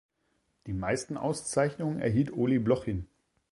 [0.65, 3.07] Die meisten Auszeichnungen erhielt Oleh Blochin.